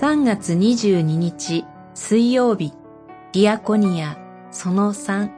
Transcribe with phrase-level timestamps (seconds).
[0.00, 1.64] 3月22日
[1.94, 2.72] 水曜日。
[3.32, 4.18] ディアコニア
[4.50, 5.30] その3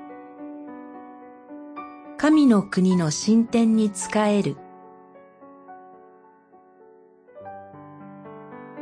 [2.16, 4.56] 神の国の進展に仕える。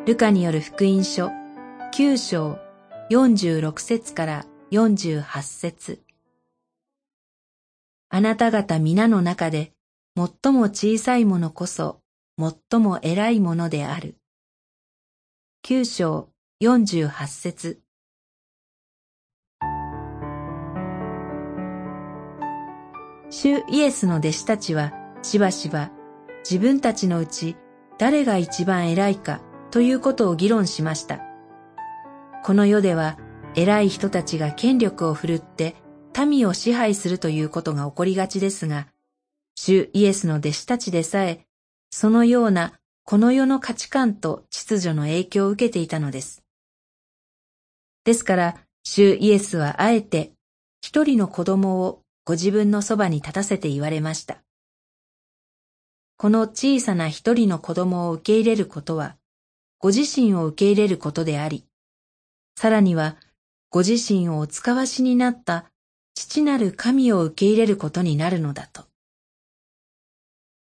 [0.07, 1.33] ルカによる福音書
[1.93, 2.57] 9章
[3.11, 6.03] 46節から48節。
[8.11, 9.73] あなた方皆の中で
[10.17, 11.99] 最も小さいものこそ
[12.39, 14.15] 最も偉いものである。
[15.67, 16.29] 九章
[16.61, 17.79] 四十八節
[23.31, 25.91] 主イエスの弟子たちはしばしば
[26.41, 27.57] 自分たちのうち
[27.97, 31.21] 誰が一番偉いかということを議論しました。
[32.45, 33.17] この世では
[33.55, 35.77] 偉い人たちが権力を振るって
[36.27, 38.89] 民を支配するということが起こりがちですが、
[39.55, 41.47] 主イエスの弟子たちでさえ、
[41.91, 42.75] そのような
[43.07, 46.43] この世の価値観と秩序の影響を受けていたのです。
[48.05, 50.33] ですから、主イエスはあえて
[50.81, 54.39] 一人の子供をご自分のそばに立たせて言われました。
[56.17, 59.19] この小さな一人の子供を受け入れることは、
[59.79, 61.67] ご自身を受け入れることであり、
[62.57, 63.19] さらには、
[63.69, 65.71] ご自身をお使わしになった
[66.15, 68.85] 父なる神を受け入れることになるのだと。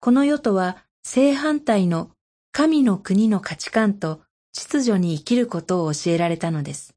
[0.01, 2.11] この世とは正反対の
[2.59, 4.23] 神の国の価値観と
[4.55, 6.95] 秩序に生きることを教えられたのです。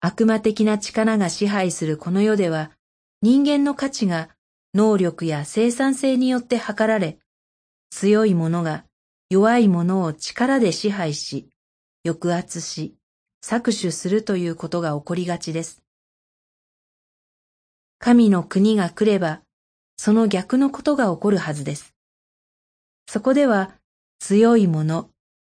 [0.00, 2.70] 悪魔的な力が支配するこの世では、
[3.20, 4.30] 人間の価値が
[4.72, 7.18] 能力や生産性によって測られ、
[7.90, 8.86] 強い者が
[9.28, 11.50] 弱い者を力で支配し、
[12.06, 12.94] 抑圧し、
[13.44, 15.82] 搾取するということが起こりがちです。
[17.98, 19.42] 神の国が来れば、
[19.98, 21.97] その逆のことが起こるはずです。
[23.10, 23.72] そこでは
[24.18, 25.08] 強い者、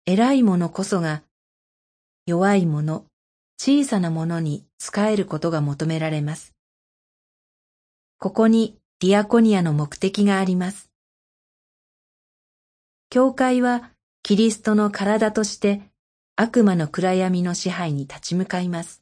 [0.05, 1.23] 偉い者こそが
[2.27, 3.05] 弱い者、
[3.57, 6.53] 小さな者に仕えることが求められます。
[8.19, 10.91] ここにディアコニアの目的があります。
[13.09, 13.89] 教会は
[14.21, 15.81] キリストの体として
[16.35, 19.01] 悪魔の暗闇の支配に立ち向かいます。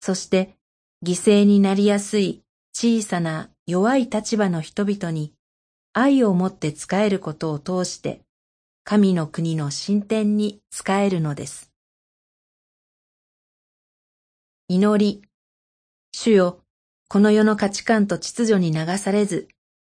[0.00, 0.56] そして
[1.04, 2.42] 犠牲になりやすい
[2.74, 5.35] 小さな弱い立場の人々に
[5.98, 8.20] 愛を持って仕えることを通して、
[8.84, 11.72] 神の国の進展に仕えるのです。
[14.68, 15.22] 祈り、
[16.12, 16.60] 主よ、
[17.08, 19.48] この世の価値観と秩序に流されず、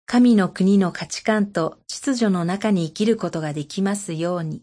[0.06, 4.62] 神の国の価値観と秩序の中に生きることができますように。